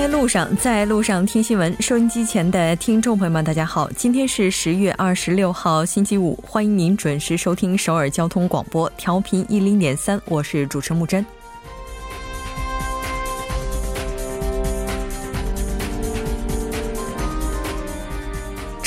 [0.00, 1.76] 在路上，在路上听新闻。
[1.78, 11.22] 收音机前的听众朋友们，大家好，今天是十月二十六号，星期五，欢迎您准时收听首尔交通广播，调频一零点三，我是主持木真。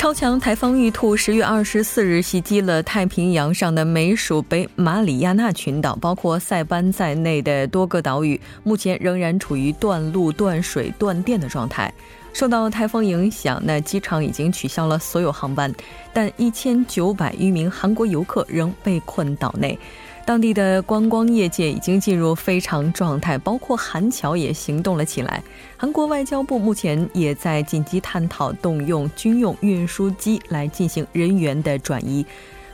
[0.04, 11.90] 超强台风玉兔十月二十四日袭击了太平洋上的美属北马里亚纳群岛，包括塞班在内的多个岛屿，目前仍然处于断路、断水、断电的状态。
[12.34, 15.72] 受到台风影响，那机场已经取消了所有航班，
[16.12, 19.78] 但一千九百余名韩国游客仍被困岛内。
[20.26, 25.42] 当地的观光业界已经进入非常状态，包括韩侨也行动了起来。
[25.76, 32.24] 韩国外交部目前也在紧急探讨动用军用运输机来进行人员的转移。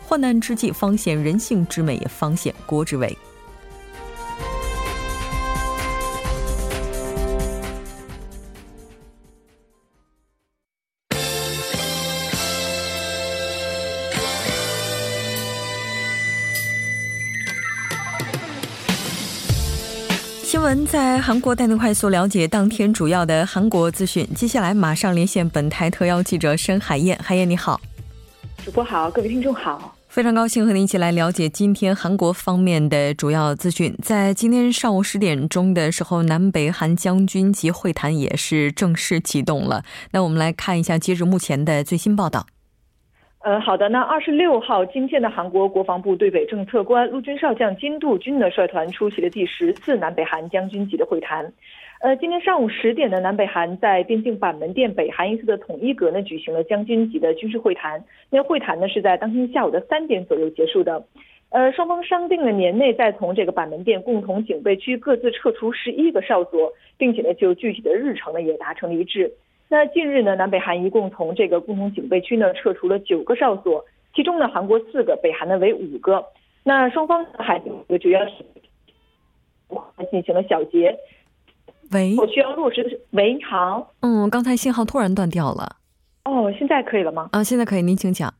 [0.07, 3.17] 患难之际，方显人性之美，也方显国之伟。
[20.71, 24.25] 闻在韩国带您快速了解当天主要的韩国资讯。
[24.37, 27.81] 接下来马上连线本台特邀记者申海燕，海燕你好，
[28.65, 33.93] 主播好，各位听众好，非常高兴和您一起来了解今天韩国方面的主要资讯。
[34.01, 39.83] 在今天上午十点钟的时候，南北韩将军级会谈也是正式启动了。
[40.13, 42.47] 那我们来看一下截至目前的最新报道。
[43.43, 43.89] 呃，好的。
[43.89, 51.51] 那二十六号，今天的韩国国防部对北政策官陆军少将金度军的率团出席了第十次南北韩将军级的会谈。
[52.03, 58.05] 呃，今天上午十点的南北韩在边境板门店北韩一侧的统一阁呢举行了将军级的军事会谈。
[58.29, 61.03] 那会谈呢是在当天下午的三点左右结束的。
[61.49, 69.33] 呃，双方商定了年内再从这个板门店共同警备区各自撤出十一个哨所，并且呢就具体的日程呢也达成了一致。
[69.73, 76.25] 那近日呢，南北韩一共从这个共同警备区呢撤除了九个哨所，其中呢韩国四个，北韩呢为五个。
[76.65, 77.57] 那双方还
[78.01, 78.45] 主要是
[80.11, 80.99] 进行了小结。
[81.93, 85.77] 喂，我需要落实的是，喂，好，嗯，刚才信号突然断掉了。
[86.25, 87.29] 哦，现在可以了吗？
[87.31, 88.35] 啊，现在可以，您请讲。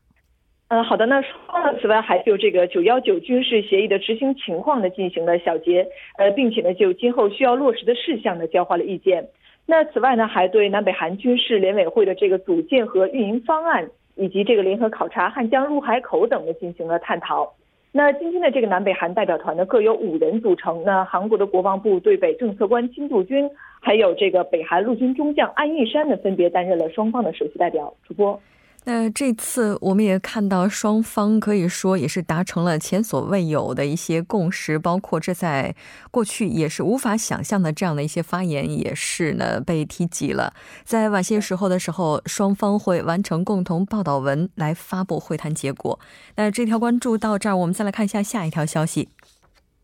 [0.67, 1.05] 嗯，好的。
[1.05, 5.87] 那双方呢，此外还就这个九幺九军事协议的执行情况呢进行了小结，
[6.17, 9.29] 呃，并且呢就今后需要落实的事项呢交换了意见。
[9.71, 17.53] 那此外呢，还对南北韩军事联委会的这个组建和运营方案，以及这个联合考察汉江入海口等呢进行了探讨。
[17.93, 20.83] 那今天的这个南北韩代表团呢，各有五人组成。
[20.83, 23.49] 那韩国的国防部对北政策官金柱军，
[23.79, 27.93] 还有这个北韩陆军中将安义山呢，分别担任了双方的首席代表。
[28.05, 28.37] 主播。
[28.83, 35.75] 那这次我们也看到，双方可以说也是达成了前所未有的一些共识，包括这在
[36.09, 40.53] 过去也是无法想象的这样的一些发言，也是呢被提及了。
[40.83, 45.99] 在晚些时候的时候，双方会完成共同报道文来发布会谈结果。
[46.35, 49.09] 那这条关注到这儿，我们再来看一下下一条消息。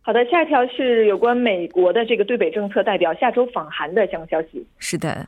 [0.01, 4.65] 好的，下一条是有关美国的这个对北政策代表下周访韩的相关消息。
[4.79, 5.27] 是的。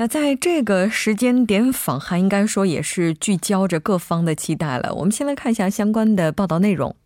[0.00, 4.94] 那在这个时间点访韩，应该说也是聚焦着各方的期待了。
[4.94, 6.96] 我们先来看一下相关的报道内容。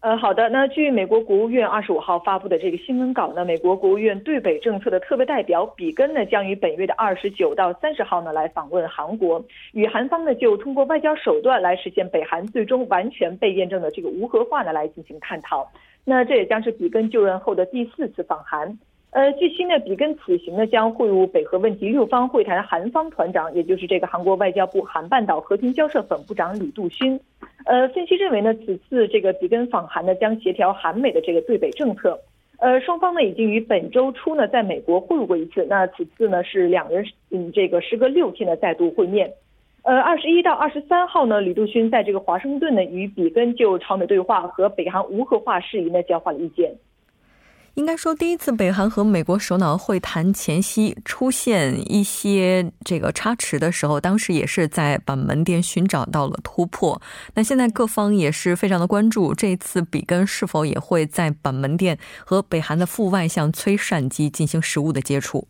[0.00, 0.50] 呃，好的。
[0.50, 9.42] 那据美国国务院二十五号发布的这个新闻稿呢，美国国务院对北政策的特别代表比根呢，将于本月的二十九到三十号呢来访问韩国，
[9.72, 15.66] 与韩方呢就通过外交手段来实现北韩最终完全被验证的这个无核化呢来进行探讨。
[16.04, 18.78] 那这也将是比根就任后的第四次访韩。
[19.12, 27.20] 呃，据悉呢，比根此行呢将会晤北核问题六方会谈韩方团长，也就是这个韩国外交部韩半岛和平交涉本部长李杜勋。
[27.66, 32.18] 呃，分析认为呢，此次这个比根访韩呢将协调韩美的这个对北政策。
[32.58, 39.30] 呃，双方呢已经于本周初呢在美国会晤过一次，那此次呢是两人嗯这个时隔六天的再度会面。
[39.82, 46.72] 呃，二十一到二十三号呢，李杜勋在这个华盛顿呢与比根就朝美对话和北韩无核化事宜呢交换了意见。
[47.74, 57.00] 应该说，第一次北韩和美国首脑会谈前夕出现一些这个差池的时候，当时也是在板门店寻找到了突破。
[57.34, 65.48] 那现在各方也是非常的关注，这次比根是否也会在板门店和北韩的副外相崔善基进行实物的接触。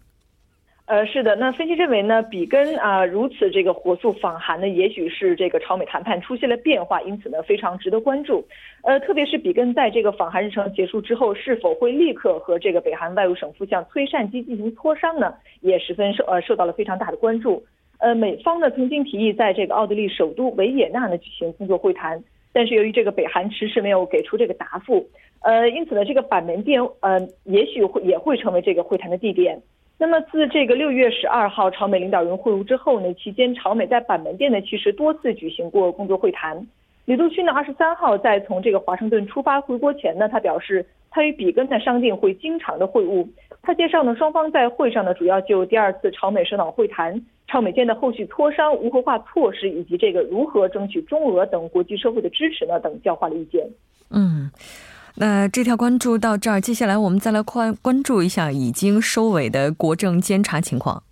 [0.85, 8.45] 呃，是的，那分析认为呢，比根啊如此这个火速访韩呢，也许是这个朝美谈判出现了变化，因此呢非常值得关注。
[8.83, 17.65] 呃，特别是比根在这个访韩日程结束之后，是否会立刻和这个北韩外务省副相崔善基进行磋商呢，也十分受呃受到了非常大的关注。
[17.99, 25.09] 呃，美方呢曾经提议在这个奥地利首都维也纳呢举行工作会谈，但是由于这个北韩迟迟没有给出这个答复，
[25.43, 29.63] 呃，因此呢这个板门店呃也许会也会成为这个会谈的地点。
[30.03, 36.67] 那么自这个六月十二号朝美领导人会晤之后呢，期间朝美在板门店呢其实多次举行过工作会谈。
[37.05, 43.25] 李杜勋呢二十三号在从这个华盛顿出发回国前呢，他表示他与比根呢商定会经常的会晤。
[43.63, 53.65] 他介绍呢双方在会上呢主要就第二次朝美首脑会谈、朝美间的后续磋商、无核化措施以及这个如何争取中俄等国际社会的支持呢等交换了意见。
[54.11, 54.51] 嗯。
[55.17, 61.03] 那这条关注到这儿，接下来我们再来关关注一下已经收尾的国政监察情况。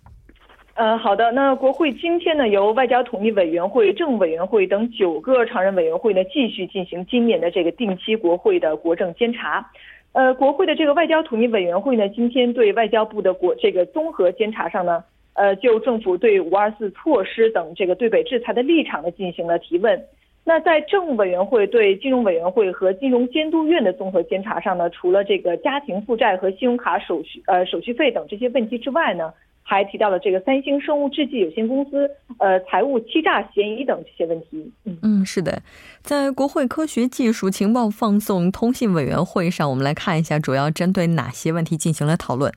[0.73, 9.69] 呃，好的，那国会今天呢，由外交统一委员会、政委员会等九个常任委员会呢，继续进行今年的这个定期国会的国政监察。
[10.13, 15.03] 呃，国会的这个外交统一委员会呢，今天对外交部的国这个综合监察上呢，
[15.33, 20.01] 呃，就政府对五二四措施等这个对北制裁的立场呢，进行了提问。
[20.43, 32.09] 那在政务委员会对金融委员会和金融监督院的综合监察上呢，除了这个家庭负债和信用卡手续呃手续费等这些问题之外呢，还提到了这个三星生物制剂有限公司
[32.39, 34.71] 呃财务欺诈嫌疑等这些问题。
[34.85, 35.61] 嗯嗯，是的，
[36.01, 42.51] 在国会科学技术情报放送通信委员会上，我们来看一下主要针对哪些问题进行了讨论。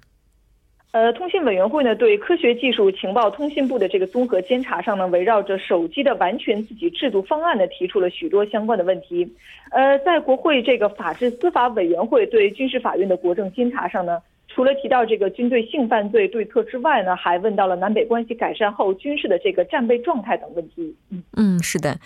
[0.95, 9.29] 呃，通信委员会呢对科学技术情报通信部的这个综合监察上呢，围绕着手机的完全自己制度方案呢，提出了许多相关的问题。
[9.73, 20.95] 呃，在国会这个法制司法委员会对军事法院的国政监察上呢，除了提到这个军队性犯罪对策之外呢，还问到了南北关系改善后军事的这个战备状态等问题。
[21.11, 21.99] 嗯嗯，是的。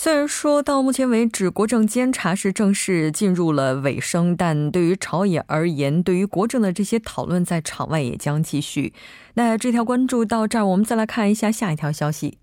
[0.00, 8.92] 虽然说到目前为止，国政监察是正式进入了尾声，但对于朝野而言，对于国政的这些讨论在场外也将继续。
[9.34, 12.38] 那这条关注到这儿，我们再来看一下下一条消息。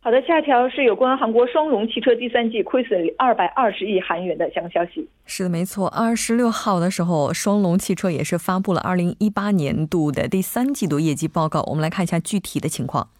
[0.00, 5.08] 好的，下一条是有关韩国双龙汽车第三季亏损二百二十亿韩元的相关消息。
[5.26, 5.86] 是的，没错。
[5.86, 11.62] 二十六号的时候，双龙汽车也是发布了二零一八年度的第三季度业绩报告。
[11.68, 13.10] 我们来看一下具体的情况。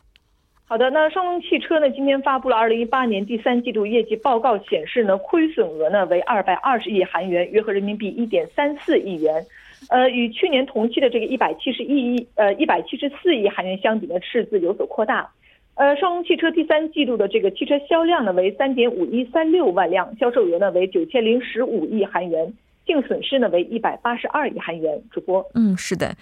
[0.71, 1.91] 好的，那双龙汽车呢？
[1.91, 9.45] 今天发布了二零一八年第三季度业绩报告，显示呢，亏损额呢为二百二十亿韩元，约合人民币一点三四亿元，
[9.89, 15.29] 呃，与去年同期的这个一百七十亿亿呃一百七十四亿韩元相比呢，赤字有所扩大。
[15.75, 22.55] 呃，双龙汽车第三季度的这个汽车销量呢为三点五一三六万辆，销售额呢为九千零十五亿韩元，
[22.87, 25.03] 净损失呢为一百八十二亿韩元。
[25.11, 26.15] 主播，嗯，是的，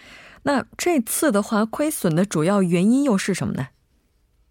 [0.42, 3.66] 那这次的话，亏损的主要原因又是什么呢？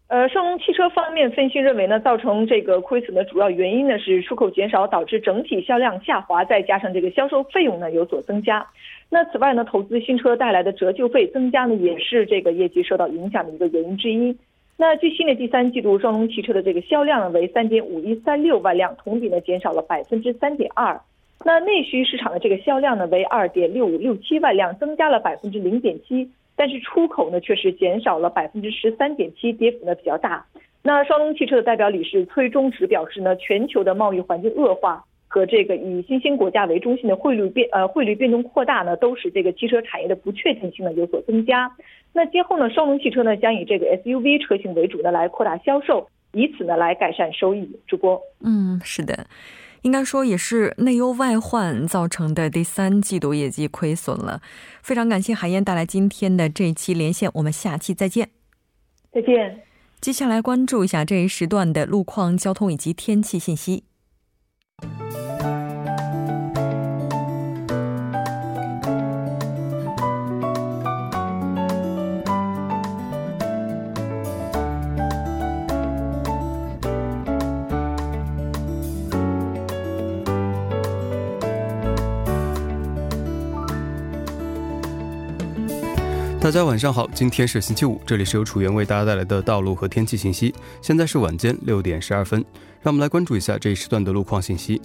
[0.10, 8.66] 呃，双龙汽车方面分析认为呢，造成这个亏损的主要原因呢是出口减少导致整体销量下滑，再加上这个销售费用呢有所增加。
[9.10, 14.34] 那此外呢，投资新车带来的折旧费增加呢，也是这个业绩受到影响的一个原因之一。
[14.78, 20.98] 那最新的第三季度双龙汽车的这个销量呢为三点五一三六万辆，同比呢减少了百分之三点二。
[21.44, 26.30] 那内需市场的这个销量呢为二点六五六七万辆，增加了百分之零点七。
[26.58, 30.46] 但是出口呢，却是减少了百分之十三点七，跌幅呢比较大。
[30.82, 41.72] 那双龙汽车的代表理事崔忠植表示呢，全球的贸易环境恶化和这个以新兴国家为中心的汇率变呃汇率变动扩大呢，都使这个汽车产业的不确定性呢有所增加。
[42.12, 47.70] 那今后呢，双龙汽车呢将以这个 SUV 车型为主的来扩大销售，以此呢来改善收益。
[47.86, 49.14] 主播，嗯，是的。
[49.88, 54.42] 应该说也是内忧外患造成的第三季度业绩亏损了。
[54.84, 58.30] 非常感谢海燕带来今天的这一期连线，我们下期再见。
[59.14, 59.64] 再见。
[60.02, 63.86] 接下来关注一下这一时段的路况、交通以及天气信息。
[86.48, 90.56] 大家晚上好，今天是星期五，这里是由楚源为大家带来的道路和天气信息。
[90.82, 92.40] 现在是晚间六点十二分，
[92.82, 94.82] 让我们来关注一下这一时段的路况信息。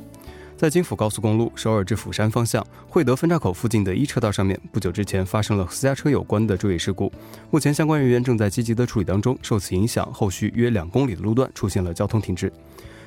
[0.56, 7.12] 在京釜高速公路首尔至釜山方向惠德分岔口附近的一车道上面，不久之前发生了私家车有关的追尾事故，
[7.52, 9.38] 目前相关人员正在积极的处理当中。
[9.40, 12.52] 受此影响，后续约两公里的路段出现了交通停滞。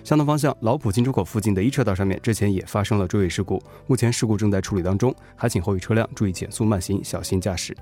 [0.06, 7.76] 相同方向老浦进出口附近的一车道上面之前也发生了追尾事故，目前事故正在处理当中，还请后续车辆注意减速慢行，小心驾驶。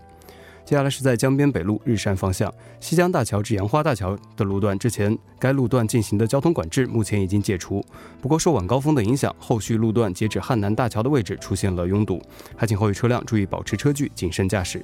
[0.65, 7.85] 接下来是在江边北路日山方向西江大桥至杨花大桥的路段，之前该路段进行的交通管制目前已经解除，
[8.21, 12.21] 不过受晚高峰的影响，后续路段截止汉南大桥的位置出现了拥堵，
[12.55, 14.83] 还请后续车辆注意保持车距，谨慎驾驶。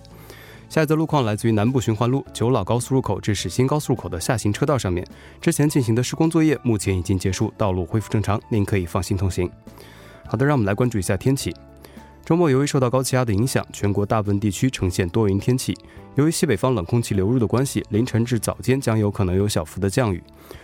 [0.67, 5.07] 下一则路况来自于南部循环路九老高速入口至始兴高速入口的下行车道上面，
[5.41, 9.49] 之前进行的施工作业目前已经结束，道路恢复正常，您可以放心通行。
[10.27, 11.55] 好的，让我们来关注一下天气。
[12.29, 15.75] 周末由于受到高气压的影响，全国大部分地区呈现多云天气。
[16.13, 20.21] 由于西北方冷空气流入的关系，凌晨至早间将有可能有小幅的降雨。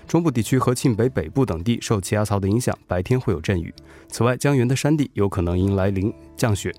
[0.07, 3.73] 中部地区和庆北北部等地受气压槽的影响，白天会有阵雨。
[4.07, 6.71] 此外，江源的山地有可能迎来零降雪。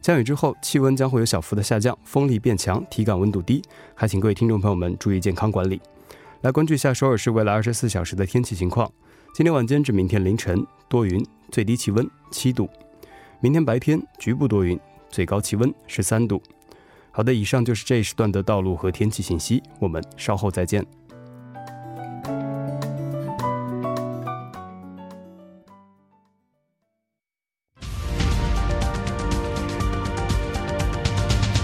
[0.00, 3.60] 降雨之后，气温将会有小幅的下降，风力变强，体感温度低，
[3.96, 5.82] 还请各位听众朋友们注意健康管理。
[6.42, 8.88] 来关注一下首尔市未来二十四小时的天气情况。
[9.34, 11.20] 今天晚间至明天凌晨多云，
[11.50, 12.70] 最低气温七度。
[13.42, 14.78] 明天白天局部多云，
[15.08, 16.42] 最高气温十三度。
[17.10, 20.84] 好的，以上就是这一时段的道路和天气信息，我们稍后再见。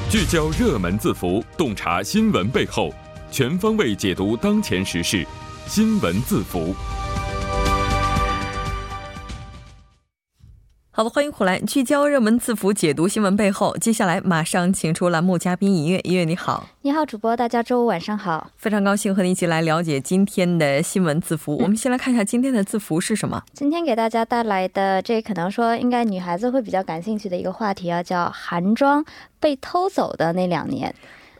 [0.09, 2.91] 聚焦热门字符，洞察新闻背后，
[3.31, 5.27] 全方位解读当前时事，
[5.67, 6.75] 新闻字符。
[10.97, 13.77] 好的，欢迎回来，聚焦热门字符，解读新闻背后。
[13.77, 21.55] 接下来马上请出栏目嘉宾音乐，音乐你好，你好，主播，大家周五晚上好，非常高兴和你一起来了解今天的新闻字符。
[21.59, 23.43] 我们先来看一下今天的字符是什么。
[23.53, 29.05] 今天给大家带来的这可能说应该女孩子会比较感兴趣的一个话题啊，叫韩妆
[29.39, 30.95] 被偷走的那两年。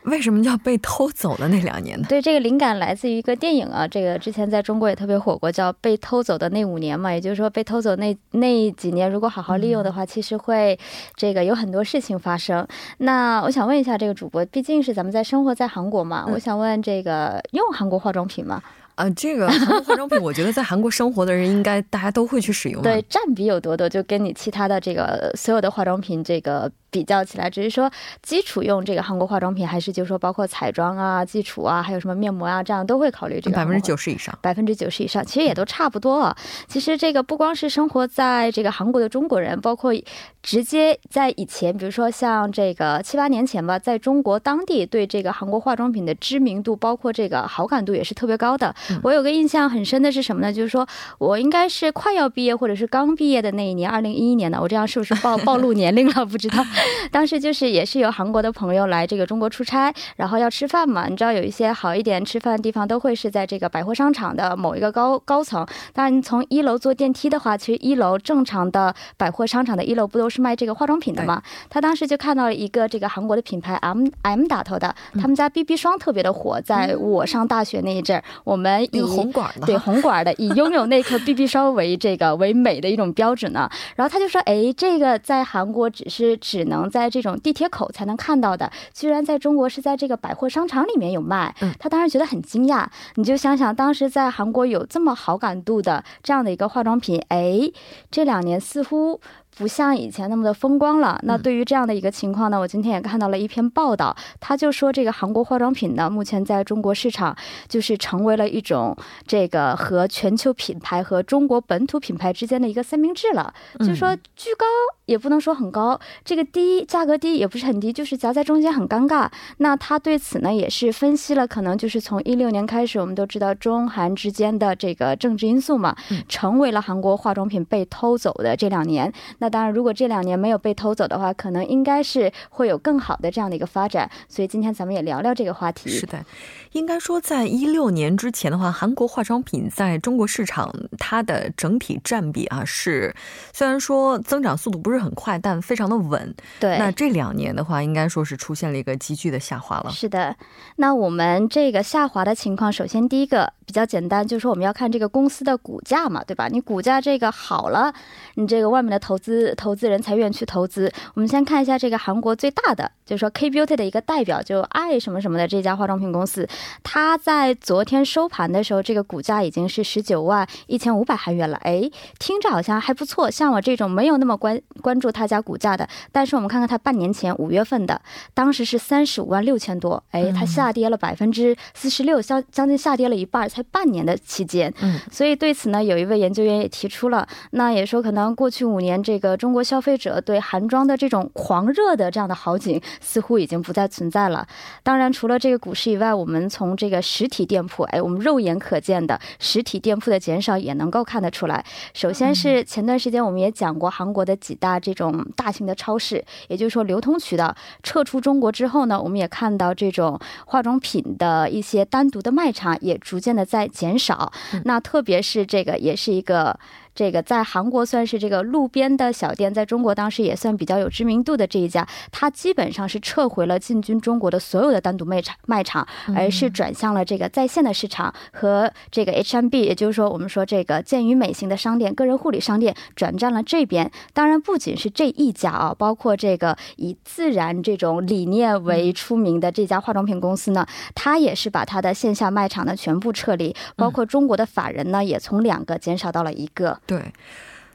[0.07, 2.05] 为什么叫被偷走的那两年呢？
[2.07, 7.11] 对，这个灵感来自于一个电影啊，这个之前在中国也特别火过，叫《被偷走的那五年》嘛。
[7.11, 10.79] 也就是说，被偷走那那几年，如果好好利用的话，其实会
[11.15, 12.65] 这个有很多事情发生。
[12.99, 18.63] 那我想问一下这个主播，毕竟是咱们在生活在韩国嘛，我想问这个用韩国化妆品吗？
[18.95, 22.81] 啊，这个韩国化妆品， 我觉得在韩国生活的人应该大家都会去使用。
[22.81, 26.71] 对，占比有多多，就跟你其他的这个所有的化妆品这个。
[26.97, 27.91] 比较起来，只是说
[28.23, 36.35] 基础用这个韩国化妆品，还是就是说包括彩妆啊、基础啊，还有什么面膜啊，这样都会考虑这个百分之九十以上，百分之九十以上，其实也都差不多啊。
[36.67, 39.93] 其实这个不光是生活在这个韩国的中国人，包括
[40.41, 48.73] 直接在以前，比如说像这个七八年前吧，在中国当地对这个韩国化妆品的知名度，包括这个好感度也是特别高的。
[49.03, 50.51] 我有个印象很深的是什么呢？
[50.51, 50.87] 就是说
[51.19, 54.59] 我应该是快要毕业或者是刚毕业的那一年，二零一一年的。
[54.59, 56.25] 我这样是不是暴暴露年龄了？
[56.25, 56.63] 不知道。
[57.11, 61.07] 当时就是也是有韩国的朋友来这个中国出差，然后要吃饭嘛。
[61.07, 65.65] 你知道有一些好一点吃饭的地方都会是在这个百货商场的某一个高高层。
[65.93, 71.41] 当然，从一楼坐电梯的话，其实一楼正常的百货商场的一楼不都是卖这个化妆品的吗？
[71.69, 76.59] 他当时就看到了一个这个韩国的品牌 M M 打头的，他们家 BB 霜特别的火。
[76.61, 83.69] 在我上大学那一阵儿，我们以红管的对红管的以 拥有那颗 BB 霜为这个为美的一种标准呢。
[83.95, 92.85] 然后他就说：“哎，这个在韩国只是只能。”在这种地铁口才能看到的，居然在中国是在这个百货商场里面有卖，他当时觉得很惊讶。
[93.15, 97.69] 你就想想，当时在韩国有这么好感度的这样的一个化妆品，哎，
[98.09, 99.19] 这两年似乎。
[99.57, 101.19] 不像以前那么的风光了。
[101.23, 107.35] 那对于这样的一个情况呢，我今天也看到了一篇报道，他就说这个韩国化妆品呢，目前在中国市场
[107.67, 108.95] 就是成为了一种
[109.25, 113.53] 这个和全球品牌和中国本土品牌之间的一个三明治了。
[113.79, 114.65] 就是说居高
[115.05, 119.29] 也不能说很高，这个低价格低也不是很低，就是夹在中间很尴尬。
[119.57, 125.95] 那他对此呢也是分析了，可能就是从一六年开始，我们都知道中韩之间的这个政治因素嘛，
[126.27, 129.11] 成为了韩国化妆品被偷走的这两年。
[129.39, 134.09] 那当然，如果这两年没有被偷走的话，可能应该是会有更好的这样的一个发展。
[134.27, 135.89] 所以今天咱们也聊聊这个话题。
[135.89, 136.23] 是的，
[136.71, 143.15] 应该说在一六年之前的话，韩国化妆品在中国市场它的整体占比啊是，
[143.53, 146.35] 虽然说增长速度不是很快，但非常的稳。
[146.59, 146.77] 对。
[146.77, 149.91] 那这两年的话，应该说是出现了一个急剧的下滑了。
[149.91, 150.35] 是的。
[150.77, 156.47] 那我们这个下滑的情况，首先第一个比较简单，就是说我们要看这个公司的股价嘛，对吧？
[156.47, 157.93] 你股价这个好了，
[158.35, 159.53] 你这个外面的投资。
[159.55, 160.89] 投资人才愿意去投资。
[161.13, 166.47] 我们先看一下这个韩国最大的，就是说 K Beauty 的一个代表，就爱什么什么的这家化妆品公司，
[166.81, 171.57] 它在昨天收盘的时候，这个股价已经是十九万一千五百韩元了。
[171.63, 173.29] 哎，听着好像还不错。
[173.29, 178.01] 像我这种没有那么关关注他家股价的，但是我们看看它半年前五月份的，
[178.33, 180.01] 当时是三十五万六千多。
[180.11, 184.73] 哎，它下跌了百分之四十六，相将近下跌了一半，才半年的期间。
[184.81, 189.37] 嗯，所以对此呢，有一位研究员也提出了，那也说可能过去五年这个。
[189.37, 194.47] 中国消费者对韩妆的这种狂热的这样的好景，似乎已经不再存在了。
[194.81, 201.63] 当然，除了这个股市以外，我们从这个实体店铺，哎，我们肉眼可见的实体店铺的减少也能够看得出来。
[201.93, 214.31] 首先是前段时间我们也讲过，韩国的几大这种大型的超市，也就是说流通渠道撤出中国之后呢，我们也看到这种化妆品的一些单独的卖场也逐渐的在减少。
[214.65, 216.59] 那特别是这个，也是一个。
[216.97, 233.91] 这个在韩国算是这个路边的小店，在中国当时也算比较有知名度的这一家，它基本上是撤回了进军中国的所有的单独卖场卖场，而是转向了这个在线的市场和这个 HMB，也就是说我们说这个健与美型的商店、个人护理商店转战了这边。
[234.13, 246.75] 当然不仅是这一家啊，包括这个以自然这种理念为出名的这家化妆品公司呢，它也是把它的线下卖场呢全部撤离，包括中国的法人呢也从两个减少到了一个。
[246.87, 247.13] 对。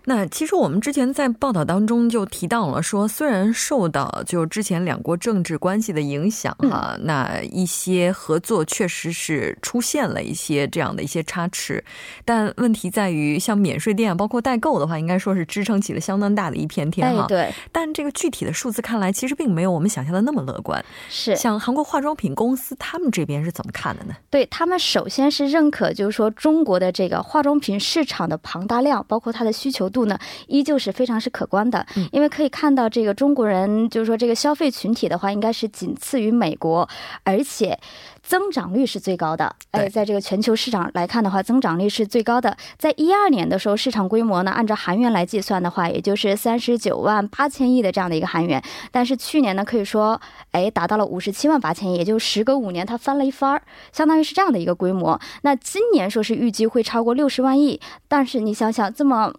[0.05, 11.85] 那其实我们之前在报道当中就提到了，说虽然受到就之前两国政治关系的影响哈，那一些合作确实是出现了一些这样的一些差池，
[12.25, 17.27] 但问题在于像免税店包括代购的话，应该说是支撑起了相当大的一片天哈。
[17.29, 17.55] 对。
[17.71, 20.85] 但这个具体的数字看来，其实并没有我们想象的那么乐观。
[21.09, 21.37] 是。
[21.37, 24.15] 像韩国化妆品公司他们这边是怎么看的呢？
[24.31, 29.92] 对他们首先是认可，就是说中国的这个化妆品市场的庞大量，包括它的需求。
[29.93, 30.19] 度呢，
[30.49, 36.89] 依旧是非常是可观的，因为可以看到这个中国人，就是说这个消费群体的话，应该是仅次于美国，
[37.23, 37.79] 而且
[38.23, 39.55] 增长率是最高的。
[39.73, 42.57] 哎，在这个全球市场来看的话，增长率是最高的。
[42.79, 48.63] 在一二年的时候，市场规模呢，按照韩元来计算的话，也就是三十九万八千亿的这样的一个韩元。
[48.91, 50.21] 但是去年呢，可以说，
[50.53, 55.21] 哎，达到了五十七万八千亿，也就时隔五年，它翻了一番儿，相当于是这样的一个规模。
[55.43, 59.33] 那今年说是预计会超过六十万亿，但是你想想这么。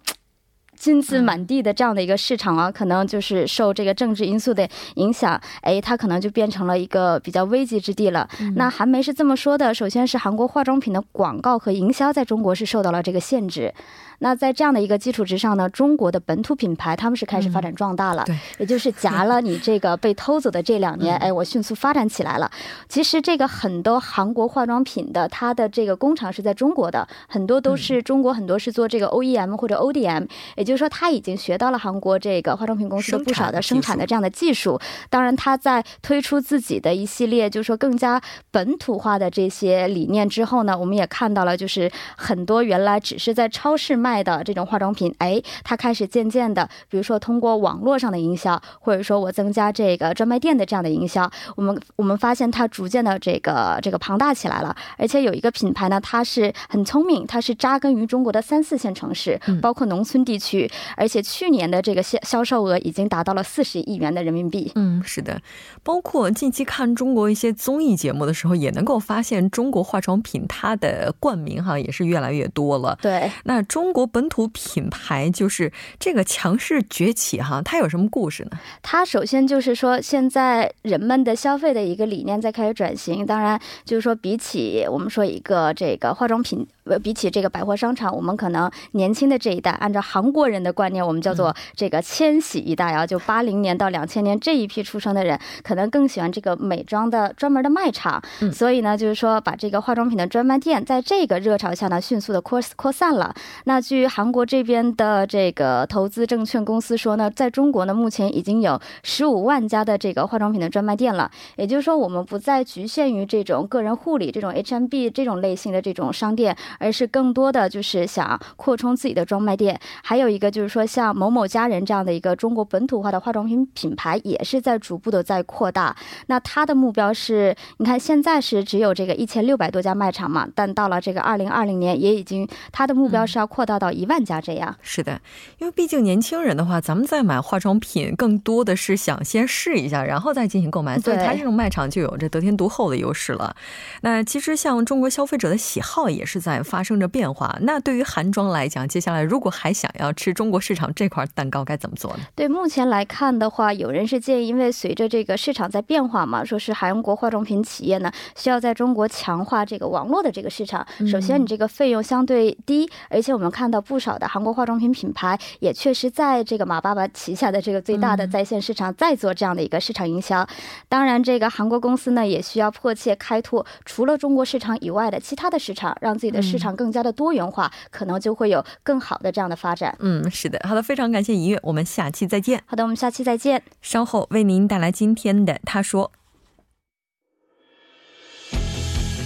[0.75, 8.27] 金子满地的这样的一个市场啊，可能就是受这个政治因素的影响，哎，它可能就变成了一个比较危机之地了。
[8.55, 13.73] 那韩媒是这么说的：首先是韩国化妆品的广告和营销在中国是受到了这个限制。
[14.19, 22.49] 那在这样的一个基础之上呢，中国的本土品牌他们是开始发展壮大了，对，也就是夹了你这个被偷走的这两年， 哎，我迅速发展起来了。
[22.87, 30.25] 其实这个很多韩国化妆品的它的这个工厂是在中国的，很多都是中国很多是做这个 OEM 或者 ODM，
[30.63, 34.79] 也就是说他已经学到了韩国这个化妆品公司的不少的生产的这样的技术。
[35.09, 38.21] 当然他在推出自己的一系列就是说更加
[38.51, 44.13] 本土化的这些理念之后呢，我们也看到了就是很多原来只是在超市卖。
[44.13, 54.75] 卖的这种化妆品，哎，他开始渐渐的，比如说通过网络上的营销，或者说我增加这个专卖店的这样的营销，我们我们发现它逐渐的这个这个庞大起来了。
[54.99, 60.52] 而且有一个品牌呢，它是很聪明，它是扎根于中国的三四线城市，包括农村地区，
[60.95, 64.71] 而且去年的这个销销售额已经达到了四十亿元的人民币。
[64.75, 65.41] 嗯，是的，
[65.83, 72.97] 包括近期看中国一些综艺节目的时候，也能够发现中国化妆品它的冠名哈也是越来越多了。
[73.01, 74.03] 对，那中国。
[74.13, 78.51] 本土品牌就是这个强势崛起哈，它有什么故事呢？
[78.83, 83.25] 它首先就是说，现在人们的消费的一个理念在开始转型。
[83.25, 86.67] 当然，就是说，比起我们说一个这个化妆品。
[86.85, 98.21] 呃，比起这个百货商场，我们可能年轻的这一代，按照韩国人的观念，我们叫做这个千禧一代啊，就八零年到两千年这一批出生的人，可能更喜欢这个美妆的专门的卖场。
[98.41, 103.33] 嗯，所以呢，就是说把这个化妆品的专卖店，在这个热潮下呢，迅速的扩扩散了。
[103.63, 111.31] 那据韩国这边的这个投资证券公司说呢，在中国呢，目前已经有十五万家的这个化妆品的专卖店了。
[111.55, 116.53] 也就是说，我们不再局限于这种个人护理这种 HMB 这种类型的这种商店。
[116.79, 125.95] 而是更多的就是想扩充自己的专卖店，还有一个就是说像某某家人这样的一个中国本土化的化妆品品牌，也是在逐步的在扩大。
[126.27, 134.75] 那它的目标是，你看现在是只有这个一千六百多家卖场嘛，但到了这个二零二零年，也已经它的目标是要扩大到一万家这样。
[134.81, 135.21] 是的，
[135.59, 143.55] 因为毕竟年轻人的话，咱们在买化妆品更多的是想先试一下，然后再进行购买，所以它这种卖场就有这得天独厚的优势了。
[144.01, 146.62] 那其实像中国消费者的喜好也是在。
[146.63, 152.19] 发生着变化，那对于韩妆来讲，接下来如果还想要吃中国市场这块蛋糕，该怎么做呢？
[152.35, 160.85] 对，目前来看的话，有人是建议，因为随着这个市场在变化嘛，说是韩国化妆品企业呢，需要在中国强化这个网络的这个市场。
[161.09, 170.47] 首先，你这个费用相对低，而且我们看到不少的韩国化妆品品牌也确实在这个马爸爸旗下的这个最大的在线市场在做这样的一个市场营销。
[170.87, 176.43] 当然，这个韩国公司呢，也需要迫切开拓除了中国市场以外的其他的市场，让自己的。
[176.43, 179.95] 市场更加的多元化，可能就会有更好的这样的发展。
[179.99, 182.61] 嗯，是的，好的，非常感谢怡月，我们下期再见。
[182.65, 183.63] 好的，我们下期再见。
[183.81, 186.11] 稍后为您带来今天的他说。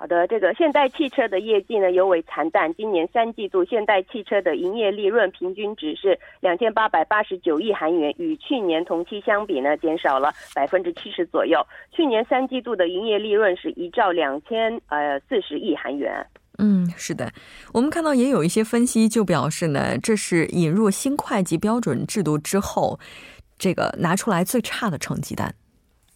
[0.00, 2.72] 好的，这个现代汽车的业绩呢尤为惨淡。
[2.74, 11.58] 今年三季度，现代汽车的营业利润平均值是两千八百八十九亿韩元，与去年同期相比呢，减少了百分之七十左右。
[11.90, 16.24] 去年三季度的营业利润是一兆两千呃四十亿韩元。
[16.58, 17.32] 嗯，是的，
[17.72, 23.00] 我们看到也有一些分析就表示呢，这是引入新会计标准制度之后，
[23.58, 25.52] 这个拿出来最差的成绩单。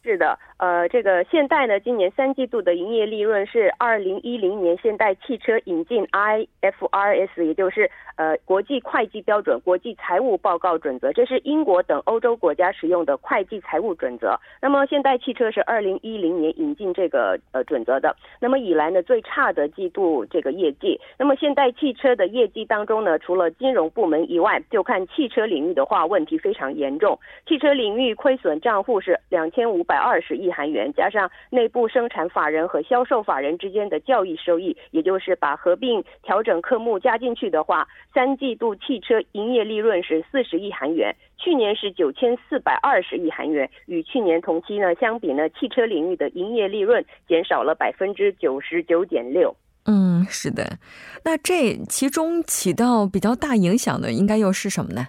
[0.04, 0.38] 是的。
[0.62, 14.38] 呃，这个现代呢，今年三季度的营业利润是二零一零年现代汽车引进 IFRS，也就是呃国际会计标准、国际财务报告准则，这是英国等欧洲国家使用的会计财务准则。
[14.60, 18.14] 那么现代汽车是二零一零年引进这个呃准则的。
[18.38, 21.00] 那么以来呢，最差的季度这个业绩。
[21.18, 27.18] 那么现代汽车的业绩当中呢，除了金融部门以外，就看汽车领域的话，问题非常严重。
[27.48, 30.51] 汽车领域亏损账户是两千五百二十亿。
[30.52, 49.56] 韩元加上内部生产法人和销售法人之间的交易收益，也就是把合并调整科目加进去的话，三季度汽车营业利润是四十亿韩元，去年是九千四百二十亿韩元，与去年同期呢相比呢，汽车领域的营业利润减少了百分之九十九点六。
[49.84, 50.78] 嗯，是的，
[51.24, 55.08] 那这其中起到比较大影响的，应该又是什么呢？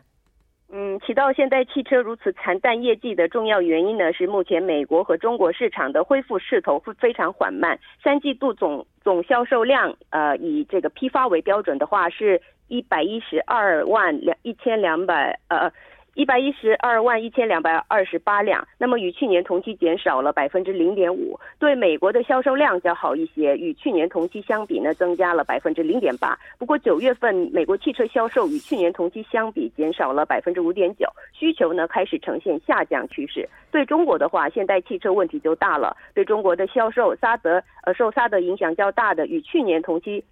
[0.76, 7.80] 嗯，起到现代汽车如此惨淡业绩的重要原因呢，是目前美国和中国市场的恢复势头会非常缓慢。
[8.04, 15.72] 三季度总总销售量，呃，以这个批发为标准的话，是一百一十二万两一千两百呃。
[16.16, 21.40] 一百一十二万一千两百二十八辆，那么与去年同期减少了百分之零点五。
[21.58, 26.38] 对美国的销售量较好一些，与去年同期相比呢，增加了百分之零点八。
[26.60, 33.50] 不过九月份美国汽车销售与去年同期相比减少了百分之五点九，需求呢开始呈现下降趋势。
[33.72, 35.98] 对中国的话，现代汽车问题就大了。
[36.14, 40.24] 对中国的销售，萨德呃受萨德影响较大的，与去年同期。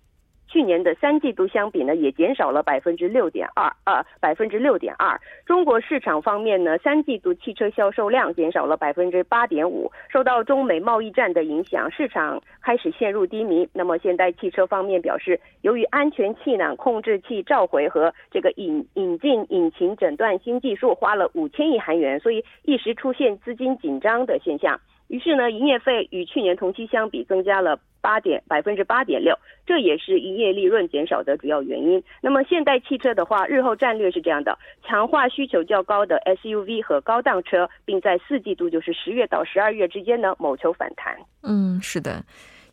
[0.51, 5.17] 去年的三季度相比呢，也减少了百分之六点二，呃，百分之六点二。
[5.45, 13.65] 中国市场方面呢，三季度汽车销售量减少了百分之八点五，受到中美贸易战的影响，市场开始陷入低迷。
[13.71, 24.77] 那么现代汽车方面表示，由于安全气囊控制器召回和这个引引进引擎诊断新技术花了五千亿韩元，所以一时出现资金紧张的现象。
[25.11, 32.01] 于是呢，营业费与去年同期相比增加了八点百分之八点六，这也是营业利润减少的主要原因。
[32.21, 41.13] 那么现代汽车的话，日后战略是这样的：强化需求较高的 SUV 和高档车，并在四季度，就是十月到十二月之间呢，谋求反弹。
[41.43, 42.23] 嗯，是的。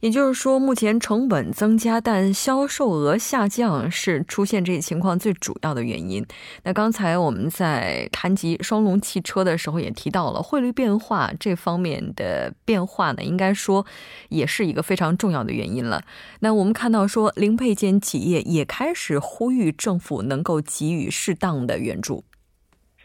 [0.01, 6.25] 也就是说，目前成本增加，但销售额下降是出现这一情况最主要的原因。
[6.63, 13.85] 那刚才我们在谈及双龙汽车的时候，也提到了汇率变化这方面的变化呢，应该说
[14.29, 16.01] 也是一个非常重要的原因了。
[16.41, 22.23] 那我们看到说，零配件企业也开始呼吁政府能够给予适当的援助。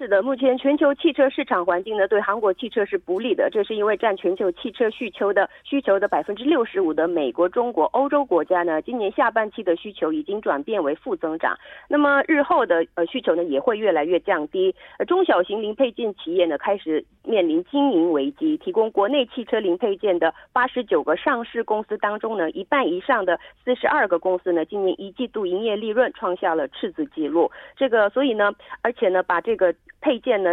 [0.04, 3.50] 是的，目前全球汽车市场环境呢，对韩国汽车是不利的。
[3.50, 11.58] 这是因为占全球汽车需求的需求的百分之六十五的美国、中国、欧洲国家呢，今年下半期的需求已经转变为负增长。
[11.88, 14.76] 那么日后的呃需求呢，也会越来越降低。
[15.08, 18.58] 中小型零配件企业呢，开始面临经营危机。
[18.58, 27.50] 提供国内汽车零配件的八十九个上市公司当中呢，一半以上的四十二个公司呢，今年一季度营业利润创下了赤字记录。
[27.78, 29.74] 这个，所以呢，而且呢，把这个。
[30.04, 30.52] 配件呢。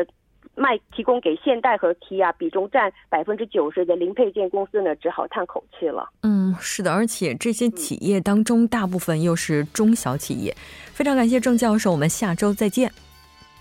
[0.57, 6.11] 卖提供给现代和起亚比重占百分之九十的零配件公司呢，只好叹口气了。
[6.23, 10.55] 嗯，是的，而且这些企业当中大部分又是中小企业。
[10.93, 12.93] 非常感谢郑教授，我们下周再见。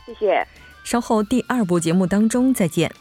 [0.06, 0.44] 谢谢。
[0.84, 2.92] 稍后第二部节目当中再见。